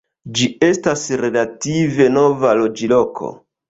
Ĝi 0.37 0.47
estas 0.67 1.05
relative 1.25 2.11
nova 2.19 2.59
loĝloko. 2.65 3.37